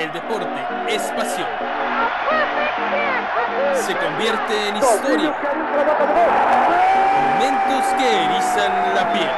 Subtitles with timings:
[0.00, 0.48] El deporte
[0.88, 1.46] es pasión.
[3.74, 5.34] Se convierte en historia.
[7.34, 9.28] Momentos que erizan la piel.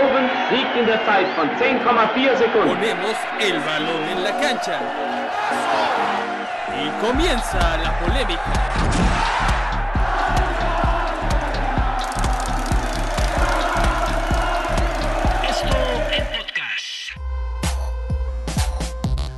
[0.00, 2.76] Owen siegt in der Zeit von 10,4 Sekunden.
[2.76, 4.78] Ponemos el balón en la cancha.
[6.82, 9.35] Y comienza la polémica.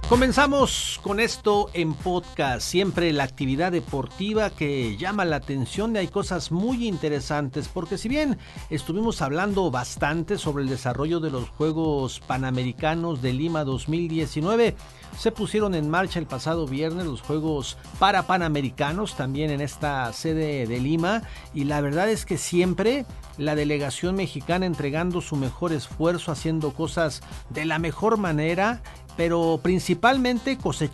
[0.09, 6.09] Comenzamos con esto en podcast, siempre la actividad deportiva que llama la atención y hay
[6.09, 12.21] cosas muy interesantes porque si bien estuvimos hablando bastante sobre el desarrollo de los Juegos
[12.21, 14.75] Panamericanos de Lima 2019,
[15.17, 20.67] se pusieron en marcha el pasado viernes los Juegos para Panamericanos también en esta sede
[20.67, 21.23] de Lima
[21.55, 23.07] y la verdad es que siempre
[23.37, 28.83] la delegación mexicana entregando su mejor esfuerzo, haciendo cosas de la mejor manera
[29.19, 30.89] pero principalmente cosechando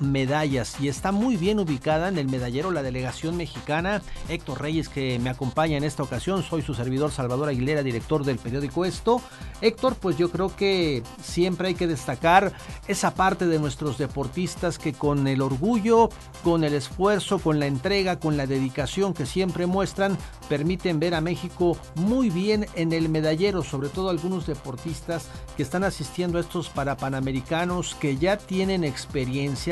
[0.00, 4.02] medallas y está muy bien ubicada en el medallero la delegación mexicana.
[4.28, 8.36] Héctor Reyes que me acompaña en esta ocasión, soy su servidor Salvador Aguilera, director del
[8.36, 9.22] periódico Esto.
[9.62, 12.52] Héctor, pues yo creo que siempre hay que destacar
[12.88, 16.10] esa parte de nuestros deportistas que con el orgullo,
[16.44, 20.18] con el esfuerzo, con la entrega, con la dedicación que siempre muestran,
[20.50, 25.84] permiten ver a México muy bien en el medallero, sobre todo algunos deportistas que están
[25.84, 29.27] asistiendo a estos para panamericanos que ya tienen experiencia,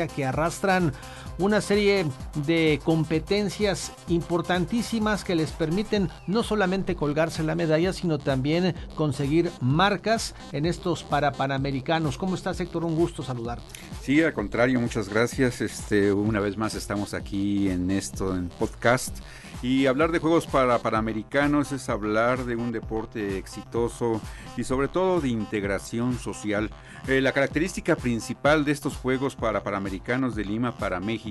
[0.07, 0.93] que arrastran
[1.39, 2.05] una serie
[2.45, 10.33] de competencias importantísimas que les permiten no solamente colgarse la medalla, sino también conseguir marcas
[10.51, 12.17] en estos para panamericanos.
[12.17, 12.85] ¿Cómo estás, Héctor?
[12.85, 13.65] Un gusto saludarte.
[14.01, 15.61] Sí, al contrario, muchas gracias.
[15.61, 19.17] Este, una vez más estamos aquí en esto, en podcast.
[19.63, 24.21] Y hablar de Juegos para Panamericanos es hablar de un deporte exitoso
[24.55, 26.69] y sobre todo de integración social.
[27.07, 31.26] Eh, la característica principal de estos Juegos para Panamericanos de Lima para México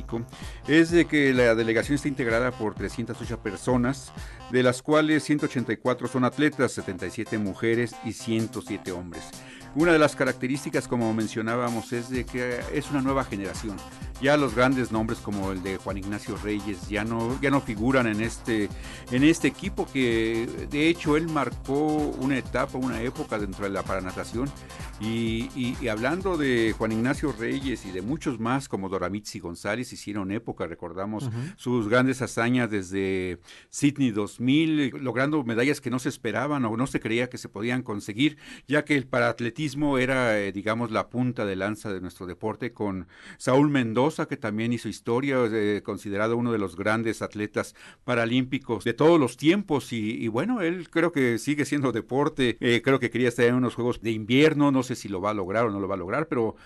[0.66, 4.12] es de que la delegación está integrada por 308 personas,
[4.50, 9.30] de las cuales 184 son atletas, 77 mujeres y 107 hombres.
[9.74, 13.77] Una de las características, como mencionábamos, es de que es una nueva generación.
[14.23, 18.06] Ya los grandes nombres como el de Juan Ignacio Reyes ya no, ya no figuran
[18.06, 18.70] en este,
[19.11, 23.83] en este equipo que de hecho él marcó una etapa, una época dentro de la
[23.83, 24.51] paranatación.
[25.01, 30.30] Y, y, hablando de Juan Ignacio Reyes y de muchos más como Doramitzi González, hicieron
[30.30, 36.77] época, recordamos sus grandes hazañas desde Sydney 2000, logrando medallas que no se esperaban o
[36.77, 41.08] no se creía que se podían conseguir, ya que el paratletismo era, eh, digamos, la
[41.11, 43.06] punta de lanza de nuestro deporte, con
[43.39, 47.74] Saúl Mendoza, que también hizo historia, eh, considerado uno de los grandes atletas
[48.05, 49.92] paralímpicos de todos los tiempos.
[49.92, 52.56] Y, bueno, él creo que sigue siendo deporte.
[52.61, 54.70] Eh, creo que quería estar en unos Juegos de invierno.
[54.70, 56.57] No sé si lo va a lograr o no lo va a lograr, pero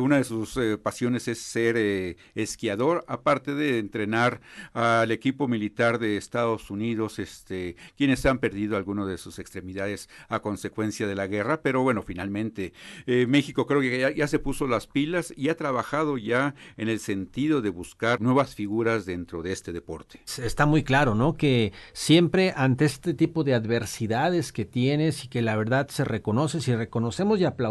[0.00, 4.40] una de sus pasiones es ser esquiador, aparte de entrenar
[4.72, 10.40] al equipo militar de Estados Unidos, este, quienes han perdido algunas de sus extremidades a
[10.40, 11.60] consecuencia de la guerra.
[11.62, 12.72] Pero bueno, finalmente
[13.06, 17.00] eh, México creo que ya, se puso las pilas y ha trabajado ya en el
[17.00, 20.20] sentido de buscar nuevas figuras dentro de este deporte.
[20.38, 21.36] Está muy claro, ¿no?
[21.36, 26.60] Que siempre ante este tipo de adversidades que tienes y que la verdad se reconoce,
[26.60, 27.63] si reconocemos y aplaudimos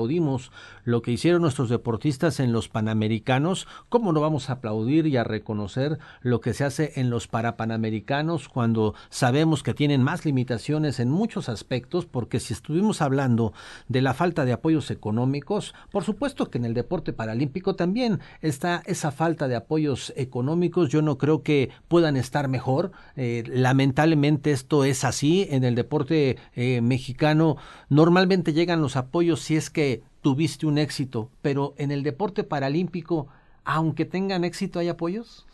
[0.83, 5.23] lo que hicieron nuestros deportistas en los Panamericanos, ¿cómo no vamos a aplaudir y a
[5.23, 11.09] reconocer lo que se hace en los Parapanamericanos cuando sabemos que tienen más limitaciones en
[11.09, 12.05] muchos aspectos?
[12.05, 13.53] Porque si estuvimos hablando
[13.87, 15.73] de la falta de apoyos económicos.
[15.91, 20.89] Por supuesto que en el deporte paralímpico también está esa falta de apoyos económicos.
[20.89, 22.91] Yo no creo que puedan estar mejor.
[23.15, 25.47] Eh, lamentablemente esto es así.
[25.49, 27.57] En el deporte eh, mexicano
[27.89, 29.82] normalmente llegan los apoyos si es que
[30.21, 33.27] tuviste un éxito, pero en el deporte paralímpico,
[33.63, 35.45] aunque tengan éxito, ¿hay apoyos?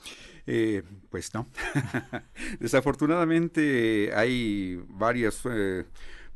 [0.46, 1.48] Eh, pues no.
[2.60, 5.44] Desafortunadamente hay varias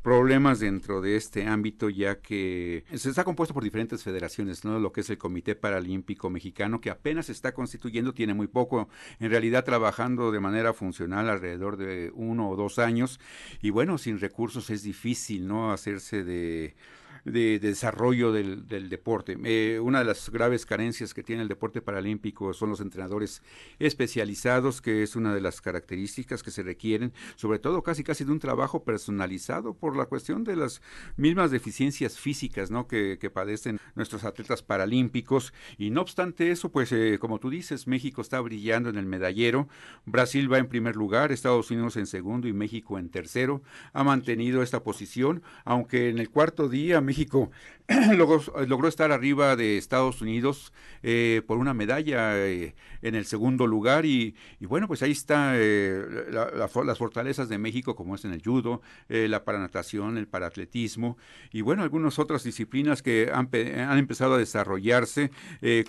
[0.04, 4.78] problemas dentro de este ámbito, ya que se está compuesto por diferentes federaciones, ¿no?
[4.78, 8.90] Lo que es el Comité Paralímpico Mexicano, que apenas se está constituyendo, tiene muy poco,
[9.18, 13.18] en realidad trabajando de manera funcional alrededor de uno o dos años,
[13.62, 15.72] y bueno, sin recursos es difícil, ¿no?
[15.72, 16.74] Hacerse de
[17.24, 19.36] de, desarrollo del, deporte.
[19.44, 23.42] Eh, una de las graves carencias que tiene el deporte paralímpico son los entrenadores
[23.78, 28.32] especializados, que es una de las características que se requieren, sobre todo casi casi de
[28.32, 30.82] un trabajo personalizado por la cuestión de las
[31.16, 32.86] mismas deficiencias físicas ¿no?
[32.86, 35.52] que, padecen nuestros atletas paralímpicos.
[35.78, 39.68] Y no obstante eso, pues eh, como tú dices, México está brillando en el medallero,
[40.04, 43.62] Brasil va en primer lugar, Estados Unidos en segundo y México en tercero.
[43.92, 47.50] Ha mantenido esta posición, aunque en el cuarto día México.
[48.16, 50.72] logró, estar arriba de Estados Unidos
[51.02, 54.06] eh, por una medalla eh, en el segundo lugar.
[54.06, 58.80] Y, bueno, pues ahí está eh, las fortalezas de México como es en el judo,
[59.08, 61.18] la paranatación, el paratletismo
[61.52, 65.30] y bueno, algunas otras disciplinas que han, han empezado a desarrollarse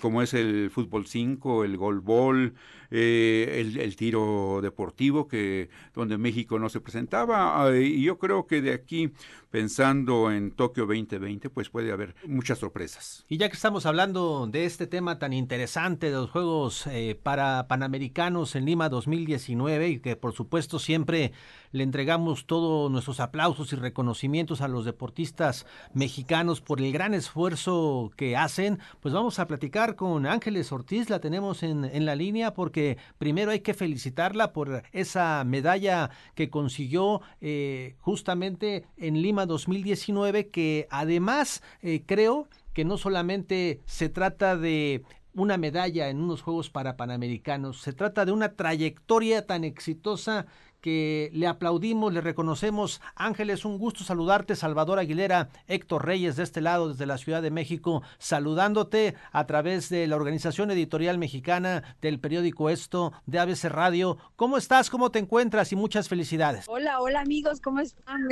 [0.00, 2.54] como es el fútbol 5, el golbol,
[2.90, 7.70] el, el, tiro deportivo que donde México no se presentaba.
[7.76, 9.12] Y yo creo que de aquí
[9.50, 13.24] pensando en Tokio 2020 pues puede haber muchas sorpresas.
[13.28, 17.66] Y ya que estamos hablando de este tema tan interesante de los Juegos eh, para
[17.68, 21.32] Panamericanos en Lima 2019 y que por supuesto siempre
[21.72, 28.10] le entregamos todos nuestros aplausos y reconocimientos a los deportistas mexicanos por el gran esfuerzo
[28.16, 32.54] que hacen, pues vamos a platicar con Ángeles Ortiz, la tenemos en, en la línea
[32.54, 40.48] porque primero hay que felicitarla por esa medalla que consiguió eh, justamente en Lima 2019
[40.48, 45.02] que además eh, creo que no solamente se trata de
[45.34, 50.46] una medalla en unos Juegos para Panamericanos, se trata de una trayectoria tan exitosa
[50.86, 53.00] que le aplaudimos, le reconocemos.
[53.16, 54.54] Ángeles, un gusto saludarte.
[54.54, 59.88] Salvador Aguilera, Héctor Reyes de este lado, desde la Ciudad de México, saludándote a través
[59.88, 64.16] de la Organización Editorial Mexicana, del periódico Esto, de ABC Radio.
[64.36, 64.88] ¿Cómo estás?
[64.88, 65.72] ¿Cómo te encuentras?
[65.72, 66.66] Y muchas felicidades.
[66.68, 68.28] Hola, hola amigos, ¿cómo están?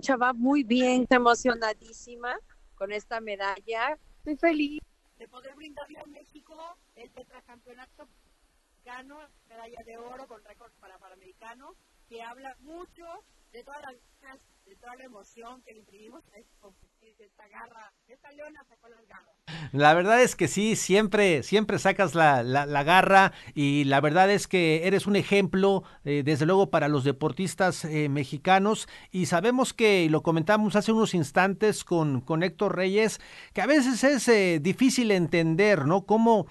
[0.00, 2.30] Chava, muy bien, emocionadísima
[2.78, 3.98] con esta medalla.
[4.18, 4.80] Estoy feliz
[5.18, 6.54] de poder brindarle a México
[6.94, 8.08] el tetracampeonato
[8.84, 11.74] gano medalla de oro con récord para panamericanos,
[12.08, 13.04] que habla mucho
[13.52, 13.96] de todas las
[14.68, 19.34] de toda la emoción que le imprimimos a esta garra, esta leona sacó las garras.
[19.72, 24.46] La verdad es que sí, siempre, siempre sacas la, la, garra y la verdad es
[24.46, 30.04] que eres un ejemplo, eh, desde luego, para los deportistas eh, mexicanos y sabemos que,
[30.04, 33.20] y lo comentamos hace unos instantes con, con Héctor Reyes,
[33.52, 36.02] que a veces es eh, difícil entender, ¿no?
[36.02, 36.46] Cómo,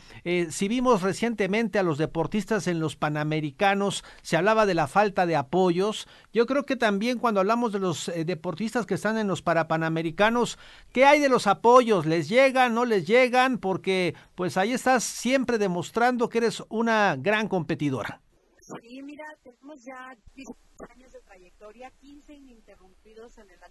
[0.49, 5.35] si vimos recientemente a los deportistas en los Panamericanos, se hablaba de la falta de
[5.35, 10.57] apoyos, yo creo que también cuando hablamos de los deportistas que están en los Parapanamericanos,
[10.91, 12.05] ¿qué hay de los apoyos?
[12.05, 17.47] ¿Les llegan, no les llegan, porque pues ahí estás siempre demostrando que eres una gran
[17.47, 18.21] competidora.
[18.59, 20.49] Sí, mira, tenemos ya 10
[20.89, 23.63] años de trayectoria, 15 ininterrumpidos en el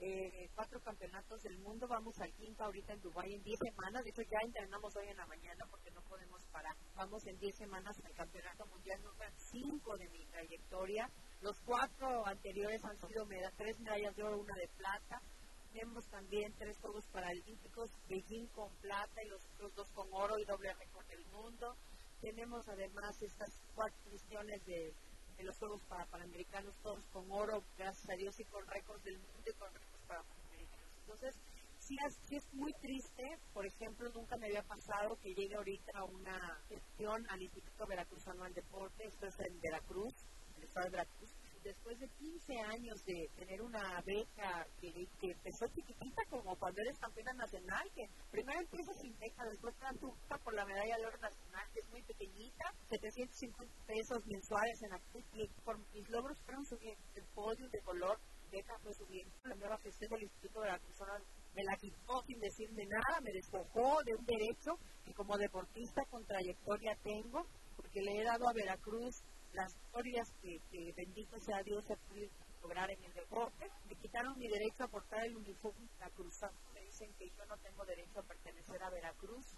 [0.00, 4.10] eh, cuatro campeonatos del mundo, vamos al quinto ahorita en Dubái en 10 semanas, de
[4.10, 7.96] hecho ya entrenamos hoy en la mañana porque no podemos parar, vamos en 10 semanas
[8.04, 11.10] al campeonato mundial número 5 de mi trayectoria,
[11.40, 15.20] los cuatro anteriores han sido tres medallas de oro, una de plata,
[15.72, 20.44] tenemos también tres Juegos Paralímpicos, Beijing con plata y los otros dos con oro y
[20.44, 21.76] doble récord del mundo.
[22.20, 24.92] Tenemos además estas cuatro ediciones de,
[25.44, 29.44] los Juegos para Panamericanos, todos con oro, gracias a Dios, y con récords del mundo
[29.46, 30.90] y con récords para Panamericanos.
[31.00, 31.34] Entonces,
[31.78, 31.96] sí
[32.36, 37.42] es, muy triste, por ejemplo, nunca me había pasado que llegue ahorita una gestión al
[37.42, 40.14] Instituto Veracruzano al Deporte, esto es en Veracruz,
[40.50, 41.30] en el estado de Veracruz,
[41.62, 47.32] después de 15 años de tener una beca que, empezó chiquitita como cuando eres campeona
[47.32, 50.14] nacional, que primero empieza sin beca, después te dan tu
[50.44, 55.00] por la medalla de oro nacional, que es muy pequeñita, 750 pesos mensuales en la
[55.34, 58.18] y por mis logros fueron subiendo el podio de color,
[58.50, 61.12] beca fue subiendo, la nueva gestión del Instituto de la Persona
[61.54, 66.24] me la quitó sin decirme nada, me despojó de un derecho que como deportista con
[66.24, 71.96] trayectoria tengo, porque le he dado a Veracruz las historias que, bendito sea Dios se
[71.96, 72.30] puede
[72.62, 73.70] lograr en el deporte.
[73.86, 76.58] Me quitaron mi derecho a portar el uniforme Veracruzano.
[76.74, 79.56] Me dicen que yo no tengo derecho a pertenecer a Veracruz,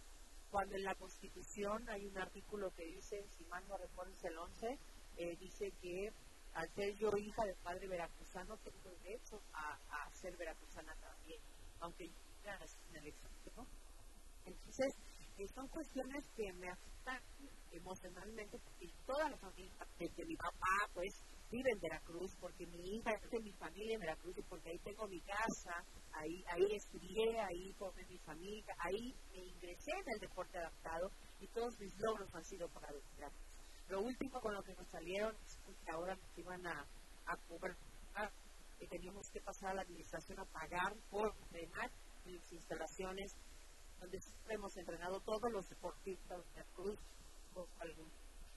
[0.51, 4.79] cuando en la Constitución hay un artículo que dice, si mal no recuerdo el 11,
[5.17, 6.13] eh, dice que
[6.55, 9.79] al ser yo hija de padre veracruzano tengo derecho a,
[10.13, 11.41] ser veracruzana también,
[11.81, 12.15] aunque yo
[12.91, 13.67] en el extranjero.
[14.45, 14.95] Entonces,
[15.49, 17.21] son cuestiones que me afectan
[17.73, 21.13] emocionalmente, porque toda la familia, desde mi papá, pues,
[21.51, 24.79] vive en Veracruz, porque mi hija es de mi familia en Veracruz y porque ahí
[24.79, 30.21] tengo mi casa, ahí, ahí estudié, ahí formé mi familia, ahí me ingresé en el
[30.21, 33.51] deporte adaptado y todos mis logros han sido para Veracruz.
[33.89, 36.87] Lo último con lo que nos salieron es que ahora nos iban a,
[37.27, 37.77] a cobrar,
[38.79, 41.91] que teníamos que pasar a la administración a pagar por entrenar
[42.25, 43.35] en las instalaciones
[44.01, 46.99] donde hemos entrenado todos los deportistas de Veracruz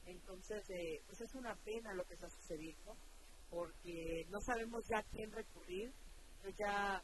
[0.05, 2.95] entonces, eh, pues es una pena lo que está sucediendo,
[3.49, 5.91] porque no sabemos ya a quién recurrir.
[6.43, 7.01] Yo ya,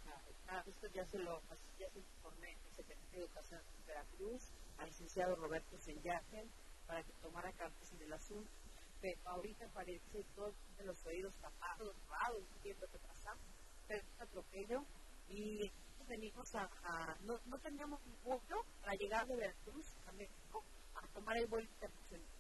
[0.66, 1.42] esto ya se lo
[1.78, 6.50] ya se informé al secretario de Educación de Veracruz, al licenciado Roberto Senyagen,
[6.86, 8.52] para que tomara cartas en el asunto.
[9.02, 10.54] Pero ahorita parece todos
[10.84, 13.34] los oídos tapados, cerrados, no entiendo qué pasa.
[13.88, 14.84] Pero es atropello
[15.30, 15.72] y
[16.10, 16.68] venimos a,
[17.24, 20.64] no, no, teníamos un punto para llegar de Veracruz a México
[20.96, 21.70] a tomar el vuelo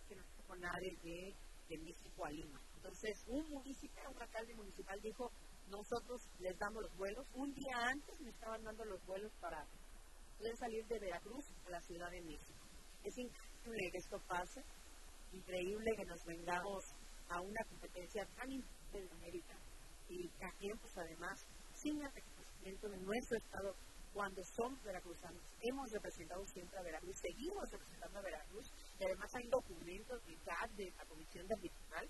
[0.09, 1.35] que no con nadie de,
[1.69, 2.59] de México a Lima.
[2.77, 5.31] Entonces, un municipio, un alcalde municipal dijo,
[5.69, 7.25] nosotros les damos los vuelos.
[7.35, 9.63] Un día antes me estaban dando los vuelos para
[10.37, 12.65] poder salir de Veracruz a la Ciudad de México.
[13.03, 14.63] Es increíble que esto pase,
[15.31, 16.83] increíble que nos vengamos
[17.29, 19.55] a una competencia tan importante de América
[20.07, 21.45] y también, pues además,
[21.75, 22.11] sin el
[22.59, 23.75] reconocimiento de nuestro Estado
[24.13, 25.41] cuando somos veracruzanos.
[25.61, 30.91] Hemos representado siempre a Veracruz, seguimos representando a Veracruz y además hay documentos de, de
[30.97, 32.07] la Comisión de Ambiental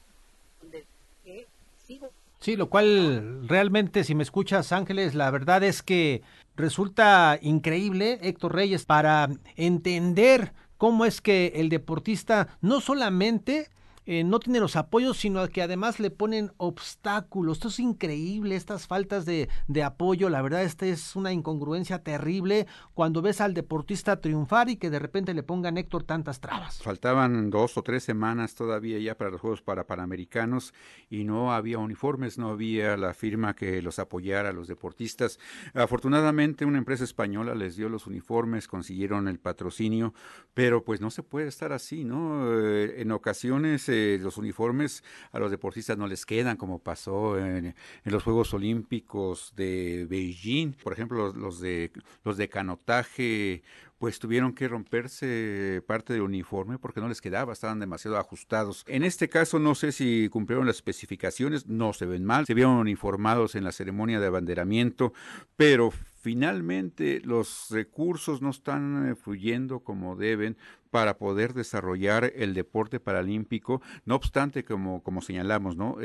[0.61, 0.85] donde
[1.23, 1.47] que
[1.85, 6.21] sigo Sí, lo cual realmente, si me escuchas, Ángeles, la verdad es que
[6.55, 9.27] resulta increíble, Héctor Reyes, para
[9.57, 13.67] entender cómo es que el deportista no solamente
[14.11, 17.57] eh, no tiene los apoyos, sino que además le ponen obstáculos.
[17.57, 20.29] Esto es increíble, estas faltas de, de, apoyo.
[20.29, 24.97] La verdad, esta es una incongruencia terrible cuando ves al deportista triunfar y que de
[24.97, 26.81] repente le pongan Héctor tantas trabas.
[26.81, 30.73] Faltaban dos o tres semanas todavía ya para los Juegos para Panamericanos
[31.07, 35.37] y no había uniformes, no había la firma que los apoyara a los deportistas.
[35.75, 40.15] Afortunadamente, una empresa española les dio los uniformes, consiguieron el patrocinio,
[40.55, 42.59] pero pues no se puede estar así, ¿no?
[42.59, 43.87] Eh, en ocasiones
[44.21, 50.05] los uniformes a los deportistas no les quedan, como pasó en, los Juegos Olímpicos de
[50.09, 51.91] Beijing, por ejemplo, los, de
[52.23, 53.63] los de canotaje
[53.99, 58.85] pues tuvieron que romperse parte del uniforme porque no les quedaba, estaban demasiado ajustados.
[58.87, 62.77] En este caso no sé si cumplieron las especificaciones, no se ven mal, se vieron
[62.77, 65.13] uniformados en la ceremonia de abanderamiento,
[65.57, 70.57] pero finalmente los recursos no están eh, fluyendo como deben
[70.89, 73.81] para poder desarrollar el deporte paralímpico.
[74.05, 75.97] No obstante, como, como señalamos, ¿no?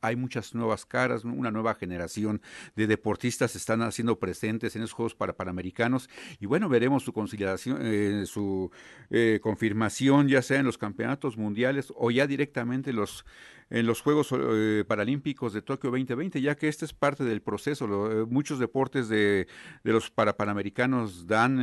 [0.00, 2.42] hay muchas nuevas caras, una nueva generación
[2.74, 6.08] de deportistas están haciendo presentes en esos Juegos para Panamericanos
[6.40, 8.70] y bueno, veremos su conciliación, eh, su
[9.10, 13.24] eh, confirmación ya sea en los campeonatos mundiales o ya directamente los
[13.72, 17.86] en los Juegos eh, Paralímpicos de Tokio 2020, ya que este es parte del proceso.
[18.28, 19.48] muchos deportes de,
[19.82, 21.58] de los para panamericanos dan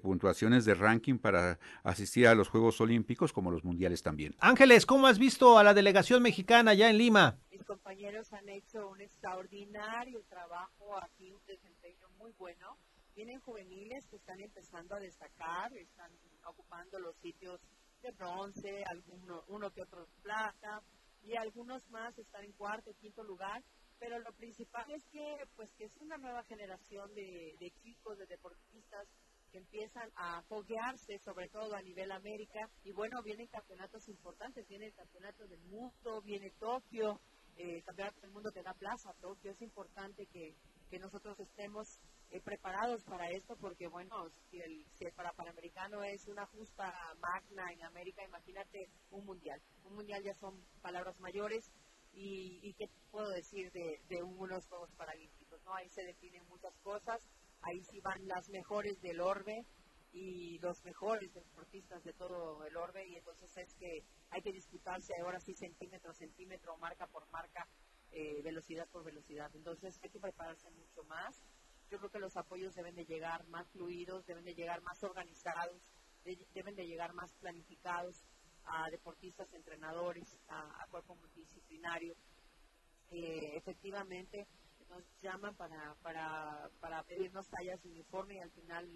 [0.00, 4.34] puntuaciones de ranking para asistir a los Juegos Olímpicos como los mundiales también.
[4.38, 7.38] Ángeles, ¿cómo has visto a la delegación mexicana ya en Lima?
[7.50, 12.76] Mis compañeros han hecho un extraordinario trabajo aquí, un desempeño muy bueno.
[13.14, 16.10] Tienen juveniles que están empezando a destacar, están
[16.44, 17.60] ocupando los sitios
[18.02, 20.82] de bronce, alguno, uno que otro plata,
[21.26, 23.62] y algunos más están en cuarto, quinto lugar
[23.98, 28.26] pero lo principal es que pues que es una nueva generación de, de chicos, de
[28.26, 29.08] deportistas
[29.52, 32.68] empiezan a foguearse, sobre todo a nivel América.
[32.84, 37.20] Y bueno, vienen campeonatos importantes, viene el campeonato del mundo, viene Tokio,
[37.56, 39.50] eh, campeonato del mundo que da plaza Tokio.
[39.50, 40.54] Es importante que,
[40.90, 46.02] que nosotros estemos eh, preparados para esto, porque bueno, si el, si el para Panamericano
[46.02, 49.60] es una justa magna en América, imagínate un mundial.
[49.84, 51.70] Un mundial ya son palabras mayores.
[52.18, 55.74] Y, qué puedo decir de, de unos Juegos Paralímpicos, ¿no?
[55.74, 57.20] Ahí se definen muchas cosas
[57.62, 59.64] ahí sí van las mejores del orbe
[60.12, 65.12] y los mejores deportistas de todo el orbe y entonces es que hay que disputarse
[65.22, 67.66] ahora sí centímetro a centímetro, marca por marca,
[68.12, 69.50] eh, velocidad por velocidad.
[69.54, 71.42] Entonces hay que prepararse mucho más.
[71.90, 75.90] Yo creo que los apoyos deben de llegar más fluidos, deben de llegar más organizados,
[76.52, 78.24] deben de llegar más planificados
[78.64, 82.14] a deportistas, entrenadores, a, cuerpo multidisciplinario.
[83.10, 84.48] Eh, efectivamente,
[84.88, 88.88] nos llaman para, para, para pedirnos tallas de uniforme y al final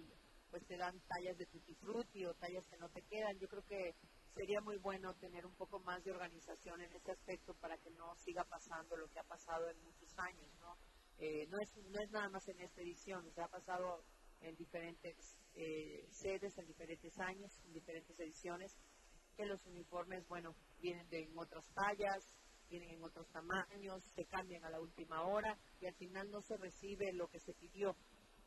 [0.49, 3.39] pues te dan tallas de tutti frutti o tallas que no te quedan.
[3.39, 3.95] Yo creo que
[4.35, 8.15] sería muy bueno tener un poco más de organización en ese aspecto para que no
[8.17, 10.75] siga pasando lo que ha pasado en muchos años, ¿no?
[11.21, 14.03] Eh, no, es, no es nada más en esta edición, se ha pasado
[14.39, 18.75] en diferentes eh, sedes, en diferentes años, en diferentes ediciones,
[19.37, 22.25] que los uniformes, bueno, vienen de en otras tallas,
[22.71, 26.57] vienen en otros tamaños, se cambian a la última hora y al final no se
[26.57, 27.95] recibe lo que se pidió.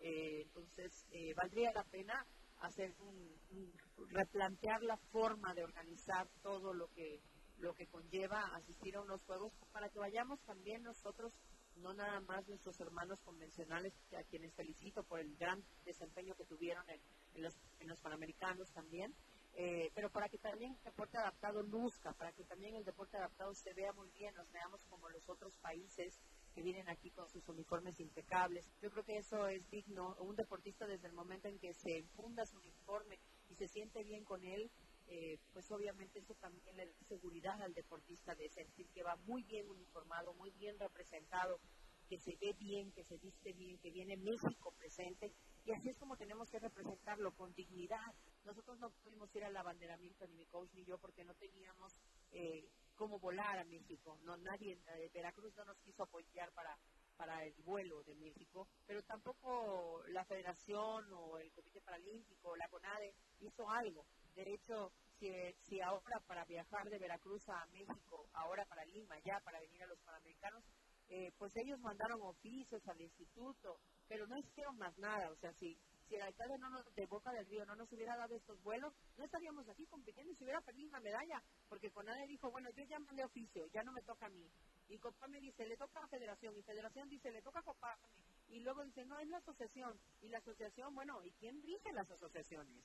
[0.00, 2.26] Eh, entonces, valdría la pena
[2.58, 3.72] hacer un,
[4.08, 7.20] replantear la forma de organizar todo lo que
[7.58, 11.32] lo que conlleva asistir a unos juegos para que vayamos también nosotros
[11.76, 16.84] no nada más nuestros hermanos convencionales a quienes felicito por el gran desempeño que tuvieron
[16.88, 19.14] en, los, en los panamericanos también
[19.56, 23.54] eh, pero para que también el deporte adaptado luzca, para que también el deporte adaptado
[23.54, 26.18] se vea muy bien, nos veamos como los otros países
[26.54, 28.68] que vienen aquí con sus uniformes impecables.
[28.80, 30.16] Yo creo que eso es digno.
[30.20, 34.24] Un deportista desde el momento en que se funda su uniforme y se siente bien
[34.24, 34.70] con él,
[35.06, 39.42] eh, pues obviamente eso también le da seguridad al deportista de sentir que va muy
[39.42, 41.60] bien uniformado, muy bien representado
[42.08, 45.32] que se ve bien, que se viste bien, que viene México presente,
[45.64, 48.14] y así es como tenemos que representarlo, con dignidad.
[48.44, 51.96] Nosotros no pudimos ir al abanderamiento, ni mi coach ni yo, porque no teníamos
[52.32, 54.18] eh, cómo volar a México.
[54.24, 56.78] No, nadie de Veracruz no nos quiso apoyar para,
[57.16, 62.68] para el vuelo de México, pero tampoco la Federación o el Comité Paralímpico o la
[62.68, 64.04] CONADE hizo algo.
[64.34, 69.60] De hecho, si, ahora para viajar de Veracruz a México, ahora para Lima, ya para
[69.60, 70.62] venir a los Panamericanos,
[71.08, 75.30] eh, pues ellos mandaron oficios al instituto, pero no hicieron más nada.
[75.30, 75.76] O sea, si,
[76.08, 78.92] si el alcalde no nos, de Boca del Río no nos hubiera dado estos vuelos,
[79.16, 82.84] no estaríamos aquí compitiendo y se hubiera perdido una medalla, porque CONADE dijo, bueno, yo
[82.84, 84.50] ya mandé oficio, ya no me toca a mí.
[84.88, 88.02] Y me dice, le toca a Federación, y Federación dice, le toca a Copame.
[88.48, 89.98] Y luego dice, no, es la asociación.
[90.20, 92.84] Y la asociación, bueno, ¿y quién rige las asociaciones?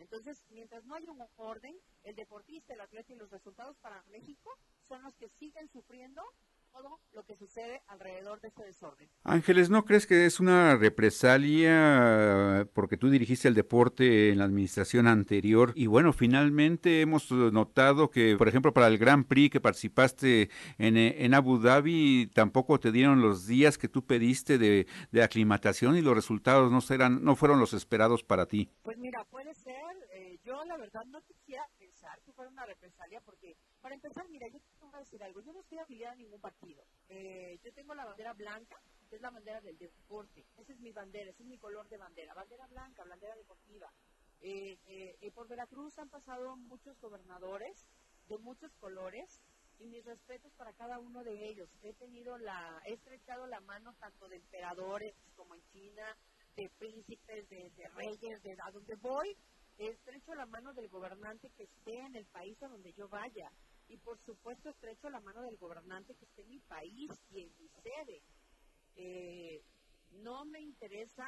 [0.00, 4.50] Entonces, mientras no haya un orden, el deportista, el atleta y los resultados para México
[4.88, 6.22] son los que siguen sufriendo
[6.72, 9.08] todo lo que sucede alrededor de este desorden.
[9.24, 15.06] Ángeles, ¿no crees que es una represalia porque tú dirigiste el deporte en la administración
[15.06, 15.72] anterior?
[15.74, 20.96] Y bueno, finalmente hemos notado que, por ejemplo, para el Grand Prix que participaste en,
[20.96, 26.02] en Abu Dhabi, tampoco te dieron los días que tú pediste de, de aclimatación y
[26.02, 28.70] los resultados no, serán, no fueron los esperados para ti.
[28.82, 29.74] Pues mira, puede ser.
[30.12, 34.46] Eh, yo la verdad no quisiera pensar que fuera una represalia porque, para empezar, mira,
[34.48, 35.40] yo te voy a decir algo.
[35.40, 39.22] Yo no estoy afiliada a ningún partido eh, yo tengo la bandera blanca, que es
[39.22, 40.44] la bandera del deporte.
[40.56, 42.34] Esa es mi bandera, ese es mi color de bandera.
[42.34, 43.90] Bandera blanca, bandera deportiva.
[44.40, 47.84] Eh, eh, por Veracruz han pasado muchos gobernadores
[48.28, 49.40] de muchos colores
[49.80, 51.68] y mis respetos para cada uno de ellos.
[51.82, 56.16] He tenido la, he estrechado la mano tanto de emperadores como en China,
[56.56, 59.36] de príncipes, de, de reyes, de a donde voy,
[59.78, 63.50] he estrecho la mano del gobernante que esté en el país a donde yo vaya
[63.90, 67.52] y por supuesto estrecho la mano del gobernante que esté en mi país y en
[67.58, 68.22] mi sede.
[68.94, 69.62] Eh,
[70.12, 71.26] no me interesa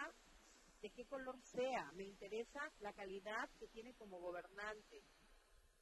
[0.80, 5.02] de qué color sea, me interesa la calidad que tiene como gobernante.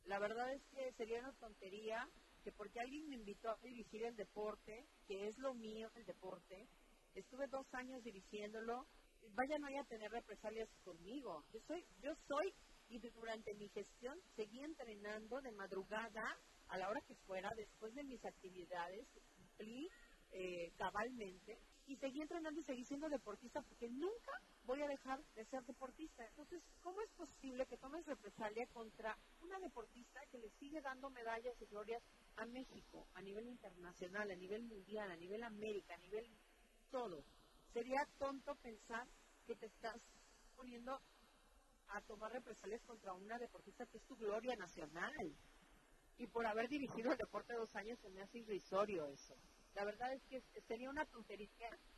[0.04, 2.08] La verdad es que sería una tontería
[2.42, 6.66] que porque alguien me invitó a dirigir el deporte, que es lo mío el deporte,
[7.14, 8.86] estuve dos años dirigiéndolo,
[9.34, 11.44] vaya no haya a tener represalias conmigo.
[11.52, 12.54] Yo soy, yo soy
[12.88, 16.38] y durante mi gestión seguí entrenando de madrugada
[16.70, 19.06] a la hora que fuera, después de mis actividades,
[19.36, 19.88] cumplí
[20.32, 24.32] eh, cabalmente y seguí entrenando y seguí siendo deportista porque nunca
[24.64, 26.24] voy a dejar de ser deportista.
[26.28, 31.60] Entonces, ¿cómo es posible que tomes represalia contra una deportista que le sigue dando medallas
[31.60, 32.02] y glorias
[32.36, 36.24] a México a nivel internacional, a nivel mundial, a nivel América, a nivel
[36.92, 37.24] todo?
[37.72, 39.08] Sería tonto pensar
[39.46, 40.00] que te estás
[40.56, 41.00] poniendo
[41.88, 45.34] a tomar represalias contra una deportista que es tu gloria nacional
[46.20, 49.34] y por haber dirigido el deporte dos años se me hace irrisorio eso.
[49.74, 51.48] La verdad es que sería una tontería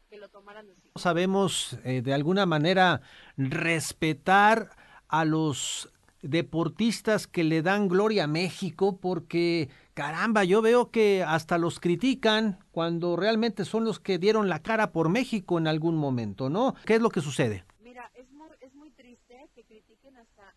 [0.08, 0.90] que lo tomaran así.
[0.96, 3.02] Sabemos eh, de alguna manera
[3.36, 4.70] respetar
[5.08, 5.90] a los
[6.22, 12.60] deportistas que le dan gloria a México porque caramba, yo veo que hasta los critican
[12.70, 16.76] cuando realmente son los que dieron la cara por México en algún momento, ¿no?
[16.86, 17.64] ¿Qué es lo que sucede?
[17.80, 20.54] Mira, es muy, es muy triste que critiquen hasta,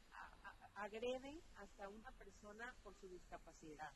[0.75, 3.91] agreden hasta una persona por su discapacidad.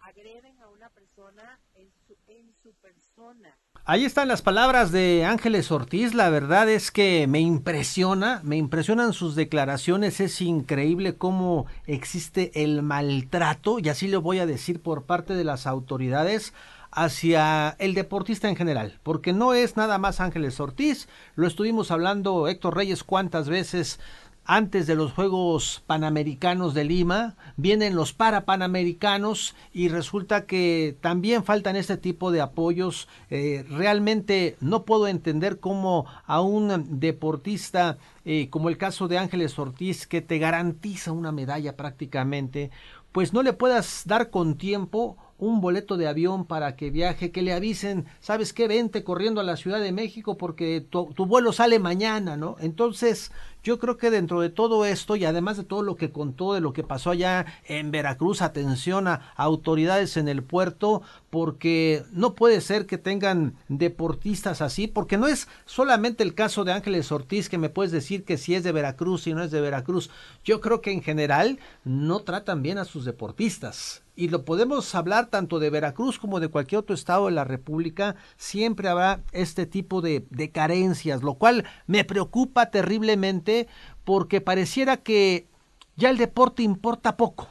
[0.00, 3.56] Agreden a una persona en su, en su persona.
[3.84, 6.14] Ahí están las palabras de Ángeles Ortiz.
[6.14, 10.20] La verdad es que me impresiona, me impresionan sus declaraciones.
[10.20, 15.44] Es increíble cómo existe el maltrato, y así lo voy a decir por parte de
[15.44, 16.52] las autoridades
[16.96, 22.48] hacia el deportista en general, porque no es nada más Ángeles Ortiz, lo estuvimos hablando
[22.48, 24.00] Héctor Reyes cuántas veces
[24.46, 31.76] antes de los Juegos Panamericanos de Lima, vienen los Parapanamericanos y resulta que también faltan
[31.76, 33.08] este tipo de apoyos.
[33.30, 39.56] Eh, realmente no puedo entender cómo a un deportista eh, como el caso de Ángeles
[39.56, 42.72] Ortiz, que te garantiza una medalla prácticamente,
[43.12, 47.42] pues no le puedas dar con tiempo un boleto de avión para que viaje, que
[47.42, 51.52] le avisen, sabes qué, vente corriendo a la Ciudad de México porque tu, tu vuelo
[51.52, 52.56] sale mañana, ¿no?
[52.58, 53.30] Entonces,
[53.66, 56.60] yo creo que dentro de todo esto y además de todo lo que contó de
[56.60, 61.02] lo que pasó allá en Veracruz, atención a autoridades en el puerto,
[61.36, 66.72] porque no puede ser que tengan deportistas así, porque no es solamente el caso de
[66.72, 69.60] Ángeles Ortiz que me puedes decir que si es de Veracruz y no es de
[69.60, 70.08] Veracruz.
[70.44, 75.26] Yo creo que en general no tratan bien a sus deportistas y lo podemos hablar
[75.26, 80.00] tanto de Veracruz como de cualquier otro estado de la República, siempre habrá este tipo
[80.00, 83.68] de, de carencias, lo cual me preocupa terriblemente
[84.04, 85.48] porque pareciera que
[85.96, 87.46] ya el deporte importa poco.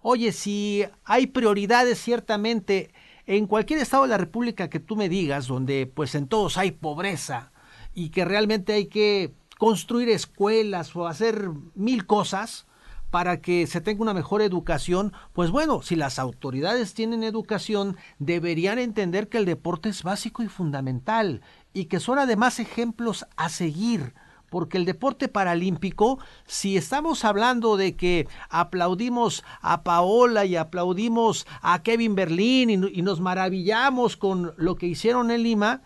[0.00, 2.92] Oye, si hay prioridades ciertamente
[3.26, 6.70] en cualquier estado de la República que tú me digas, donde pues en todos hay
[6.70, 7.52] pobreza
[7.94, 12.66] y que realmente hay que construir escuelas o hacer mil cosas
[13.10, 18.78] para que se tenga una mejor educación, pues bueno, si las autoridades tienen educación, deberían
[18.78, 21.40] entender que el deporte es básico y fundamental
[21.72, 24.14] y que son además ejemplos a seguir
[24.56, 31.82] porque el deporte paralímpico, si estamos hablando de que aplaudimos a Paola y aplaudimos a
[31.82, 35.82] Kevin Berlín y, nos maravillamos con lo que hicieron en Lima,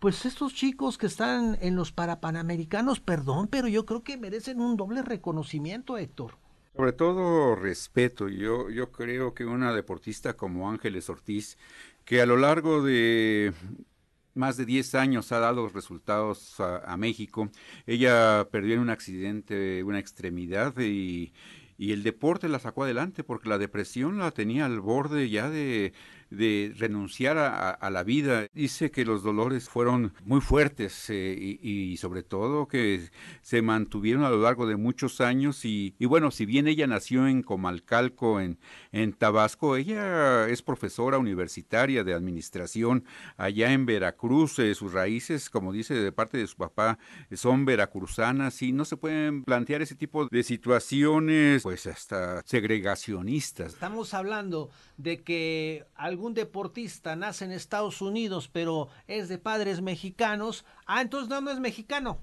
[0.00, 4.76] pues estos chicos que están en los parapanamericanos, perdón, pero yo creo que merecen un
[4.76, 6.38] doble reconocimiento, Héctor.
[6.74, 8.28] Sobre todo respeto.
[8.28, 11.56] Yo, yo creo que una deportista como Ángeles Ortiz,
[12.04, 13.52] que a lo largo de
[14.34, 17.50] más de 10 años ha dado resultados a, México.
[17.86, 21.32] Ella perdió en un accidente una extremidad y,
[21.78, 25.92] y el deporte la sacó adelante porque la depresión la tenía al borde ya de
[26.32, 28.46] de renunciar a, la vida.
[28.54, 33.10] Dice que los dolores fueron muy fuertes eh, y, sobre todo que
[33.42, 37.42] se mantuvieron a lo largo de muchos años y, bueno, si bien ella nació en
[37.42, 38.58] Comalcalco, en,
[38.92, 43.04] en Tabasco, ella es profesora universitaria de administración
[43.36, 44.58] allá en Veracruz.
[44.58, 46.98] Eh, sus raíces, como dice de parte de su papá,
[47.32, 53.74] son veracruzanas y no se pueden plantear ese tipo de situaciones pues hasta segregacionistas.
[53.74, 55.84] Estamos hablando de que
[56.22, 61.50] algún deportista nace en Estados Unidos, pero es de padres mexicanos, ah, entonces no, no
[61.50, 62.20] es mexicano.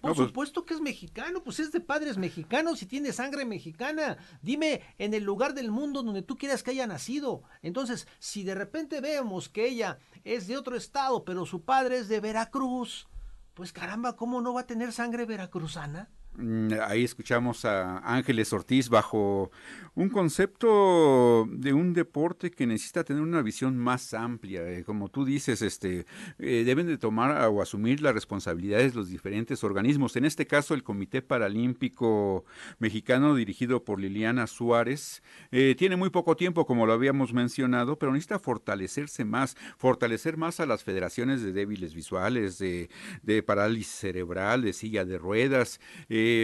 [0.00, 4.16] Por pues supuesto que es mexicano, pues es de padres mexicanos y tiene sangre mexicana.
[4.42, 7.44] Dime en el lugar del mundo donde tú quieras que haya nacido.
[7.62, 12.08] Entonces, si de repente vemos que ella es de otro estado, pero su padre es
[12.08, 13.06] de Veracruz,
[13.54, 16.10] pues caramba, ¿cómo no va a tener sangre veracruzana?
[16.34, 19.50] Mm, ahí escuchamos a Ángeles Ortiz bajo
[19.94, 24.66] un concepto de un deporte que necesita tener una visión más amplia.
[24.66, 26.06] Eh, como tú dices, este,
[26.38, 30.16] eh, deben de tomar o asumir las responsabilidades los diferentes organismos.
[30.16, 32.46] En este caso, el Comité Paralímpico
[32.78, 38.12] Mexicano, dirigido por Liliana Suárez, eh, tiene muy poco tiempo, como lo habíamos mencionado, pero
[38.12, 42.88] necesita fortalecerse más, fortalecer más a las federaciones de débiles visuales, de,
[43.22, 45.78] de parálisis cerebral, de silla de ruedas.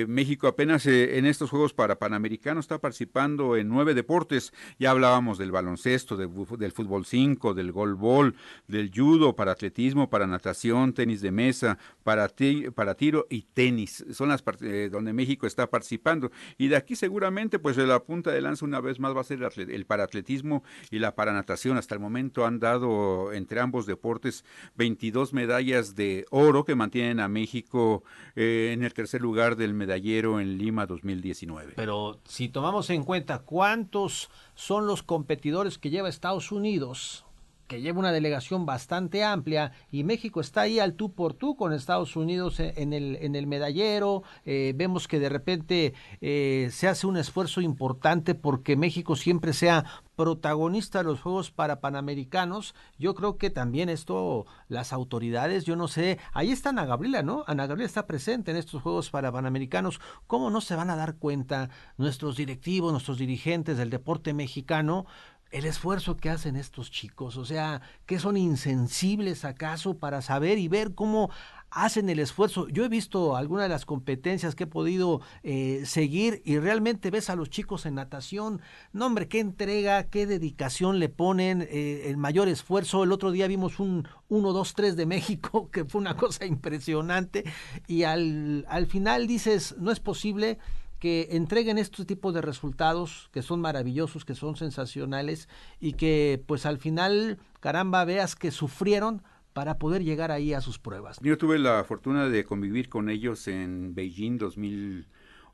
[0.09, 4.53] México apenas en estos Juegos para Panamericanos está participando en nueve deportes.
[4.79, 8.35] Ya hablábamos del baloncesto, del fútbol 5, del golbol,
[8.67, 12.29] del judo, para atletismo, para natación, tenis de mesa, para,
[12.75, 14.05] para tiro y tenis.
[14.13, 16.31] Son las eh, donde México está participando.
[16.57, 19.41] Y de aquí seguramente, pues la punta de lanza una vez más va a ser
[19.57, 21.77] el paratletismo y la paranatación.
[21.77, 24.45] Hasta el momento han dado entre ambos deportes
[24.77, 28.03] 22 medallas de oro que mantienen a México
[28.37, 31.75] eh, en el tercer lugar medallero en Lima 2019.
[31.77, 37.25] Pero si tomamos en cuenta cuántos son los competidores que lleva Estados Unidos,
[37.69, 41.73] que lleva una delegación bastante amplia y México está ahí al tú por tú con
[41.73, 44.25] Estados Unidos en el, en el medallero.
[44.45, 49.85] Eh, vemos que de repente eh, se hace un esfuerzo importante porque México siempre sea
[50.17, 52.75] protagonista de los Juegos para Panamericanos.
[52.99, 57.45] Yo creo que también esto, las autoridades, yo no sé, ahí está Ana Gabriela, ¿no?
[57.47, 60.01] Ana Gabriela está presente en estos Juegos para Panamericanos.
[60.27, 65.07] ¿Cómo no se van a dar cuenta nuestros directivos, nuestros dirigentes del deporte mexicano?
[65.51, 70.69] El esfuerzo que hacen estos chicos, o sea, que son insensibles acaso para saber y
[70.69, 71.31] ver cómo
[71.71, 72.69] hacen el esfuerzo.
[72.69, 77.31] Yo he visto algunas de las competencias que he podido eh, seguir y realmente ves
[77.31, 78.61] a los chicos en natación,
[78.93, 83.05] no hombre, qué entrega, qué dedicación le ponen, eh, el mayor esfuerzo.
[83.05, 87.45] El otro día vimos un 1, 2, 3 de México, que fue una cosa impresionante,
[87.87, 90.59] y al, al final dices, no es posible
[90.99, 95.49] que entreguen estos tipos de resultados que son maravillosos, que son sensacionales
[95.81, 100.79] y que pues al final, caramba, veas que sufrieron para poder llegar ahí a sus
[100.79, 101.19] pruebas.
[101.21, 105.07] Yo tuve la fortuna de convivir con ellos en Beijing 2000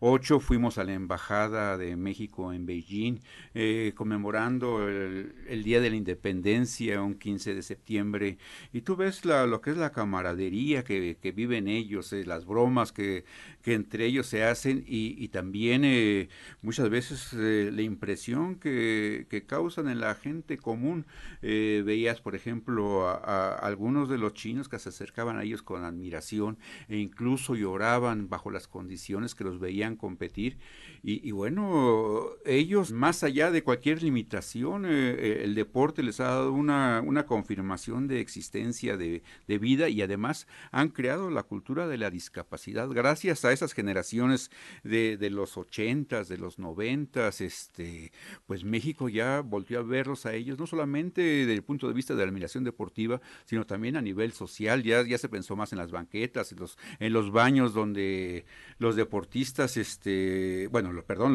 [0.07, 3.21] Ocho, fuimos a la Embajada de México en Beijing,
[3.55, 8.37] eh, conmemorando el, Día de la Independencia, un 15 de septiembre,
[8.71, 12.93] y tú ves lo que es la camaradería que, que viven ellos, eh, las bromas
[12.93, 13.25] que,
[13.65, 16.29] que, entre ellos se hacen, y, también eh,
[16.63, 21.07] muchas veces la impresión que, que, causan en la gente común.
[21.43, 26.59] veías, por ejemplo, a, algunos de los chinos que se acercaban a ellos con admiración
[26.89, 30.59] e incluso lloraban bajo las condiciones que los veían competir.
[31.07, 37.03] Y, bueno, ellos, más allá de cualquier limitación, eh, el deporte les ha dado una,
[37.05, 42.11] una confirmación de existencia de, de, vida y además han creado la cultura de la
[42.11, 44.51] discapacidad gracias a esas generaciones
[44.83, 48.13] de, de los ochentas, de los noventas, este,
[48.47, 52.15] pues México ya volvió a verlos a ellos, no solamente desde el punto de vista
[52.15, 55.79] de la admiración deportiva, sino también a nivel social, ya, ya se pensó más en
[55.79, 58.45] las banquetas, en los, en los baños donde
[58.79, 61.35] los deportistas, este, bueno, perdón,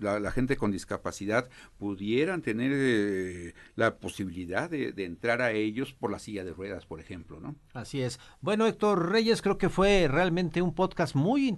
[0.00, 1.48] la, gente con discapacidad
[1.78, 7.00] pudieran tener eh, la posibilidad de, entrar a ellos por la silla de ruedas, por
[7.00, 7.54] ejemplo, ¿no?
[7.74, 8.18] Así es.
[8.40, 11.55] Bueno, Héctor Reyes, creo que fue realmente un podcast muy interesante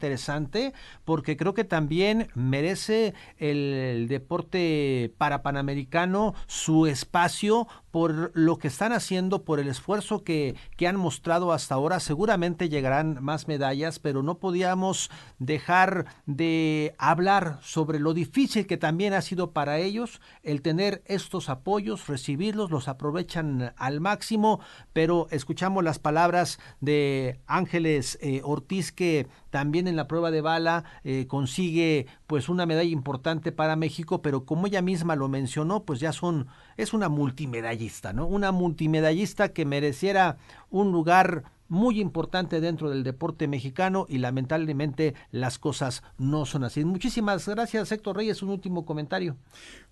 [1.04, 8.92] porque creo que también merece el deporte para panamericano su espacio por lo que están
[8.92, 12.00] haciendo, por el esfuerzo que, que, han mostrado hasta ahora.
[12.00, 19.14] Seguramente llegarán más medallas, pero no podíamos dejar de hablar sobre lo difícil que también
[19.14, 24.60] ha sido para ellos el tener estos apoyos, recibirlos, los aprovechan al máximo,
[24.92, 30.84] pero escuchamos las palabras de Ángeles eh, Ortiz que también en la prueba de bala
[31.04, 36.00] eh, consigue pues una medalla importante para México, pero como ella misma lo mencionó, pues
[36.00, 38.26] ya son, es una multimedallista, ¿no?
[38.26, 40.38] Una multimedallista que mereciera
[40.70, 46.84] un lugar muy importante dentro del deporte mexicano y lamentablemente las cosas no son así.
[46.84, 48.42] Muchísimas gracias, Héctor Reyes.
[48.42, 49.36] Un último comentario.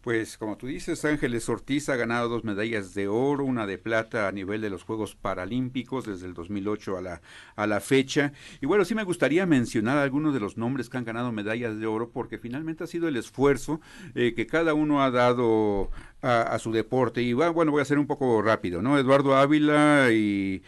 [0.01, 4.29] Pues como tú dices, Ángeles Ortiz ha ganado dos medallas de oro, una de plata
[4.29, 7.21] a nivel de los Juegos Paralímpicos desde el 2008 a la,
[7.57, 8.33] a la fecha.
[8.61, 11.87] Y bueno, sí me gustaría mencionar algunos de los nombres que han ganado medallas de
[11.87, 13.81] oro porque finalmente ha sido el esfuerzo
[14.15, 15.91] eh, que cada uno ha dado
[16.23, 17.23] a, a su deporte.
[17.23, 18.99] Y bueno, voy a ser un poco rápido, ¿no?
[18.99, 20.63] Eduardo Ávila y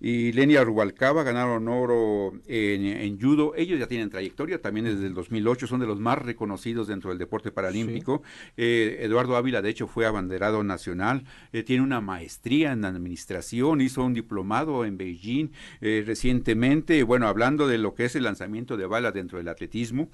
[0.00, 3.52] y Lenia Rubalcaba ganaron oro en, judo.
[3.54, 7.18] Ellos ya tienen trayectoria, también desde el 2008 son de los más reconocidos dentro del
[7.18, 8.22] deporte paralímpico.
[8.56, 14.02] Eh, Eduardo Ávila, de hecho, fue abanderado nacional, eh, tiene una maestría en administración, hizo
[14.02, 15.50] un diplomado en Beijing
[15.82, 17.02] eh, recientemente.
[17.02, 20.08] Bueno, hablando de lo que es el lanzamiento de bala dentro del atletismo,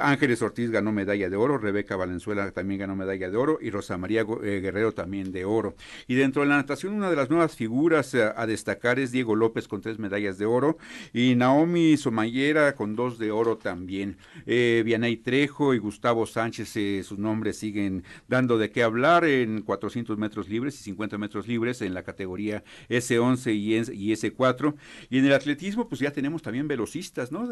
[0.00, 3.98] Ángeles Ortiz ganó medalla de oro, Rebeca Valenzuela también ganó medalla de oro y Rosa
[3.98, 5.74] María Guerrero también de oro.
[6.06, 9.36] Y dentro de la natación, una de las nuevas figuras a destacar es Diego Diego
[9.36, 10.76] López con tres medallas de oro
[11.14, 14.18] y Naomi Somayera con dos de oro también.
[14.44, 19.62] Eh, Vianey Trejo y Gustavo Sánchez, eh, sus nombres siguen dando de qué hablar en
[19.62, 24.74] 400 metros libres y 50 metros libres en la categoría S11 y, S4.
[25.08, 27.48] Y en el atletismo, pues ya tenemos también velocistas, ¿no?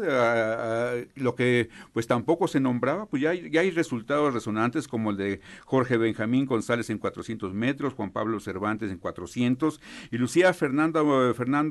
[1.15, 5.17] lo que pues tampoco se nombraba, pues ya hay, ya hay resultados resonantes como el
[5.17, 9.81] de Jorge Benjamín González en 400 metros, Juan Pablo Cervantes en 400
[10.11, 11.01] y Lucía Fernanda,
[11.33, 11.62] Fernanda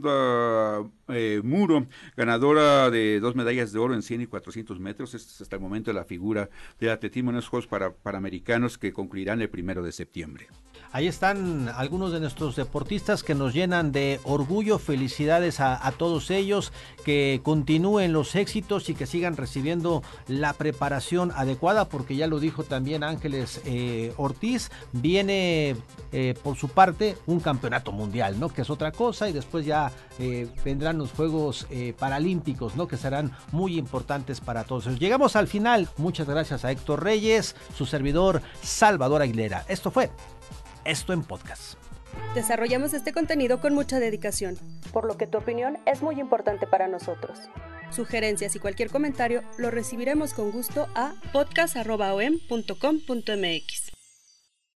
[1.08, 5.14] eh, Muro, ganadora de dos medallas de oro en 100 y 400 metros.
[5.14, 6.48] es hasta el momento la figura
[6.80, 7.68] del atletismo en los Juegos
[8.02, 10.48] Panamericanos que concluirán el primero de septiembre.
[10.94, 14.78] Ahí están algunos de nuestros deportistas que nos llenan de orgullo.
[14.78, 16.70] Felicidades a, todos ellos,
[17.02, 22.62] que continúen los éxitos y que sigan recibiendo la preparación adecuada, porque ya lo dijo
[22.62, 25.76] también Ángeles eh, Ortiz, viene
[26.12, 28.50] eh, por su parte un campeonato mundial, ¿no?
[28.50, 29.81] Que es otra cosa y después ya
[30.18, 31.66] eh, vendrán los Juegos
[31.98, 32.86] Paralímpicos, ¿no?
[32.86, 34.86] Que serán muy importantes para todos.
[34.98, 35.88] Llegamos al final.
[35.96, 39.64] Muchas gracias a Héctor Reyes, su servidor Salvador Aguilera.
[39.68, 40.10] Esto fue
[40.84, 41.74] esto en podcast.
[42.34, 44.56] Desarrollamos este contenido con mucha dedicación,
[44.92, 47.38] por lo que tu opinión es muy importante para nosotros.
[47.90, 54.01] Sugerencias y cualquier comentario lo recibiremos con gusto a podcast.om.com.mx.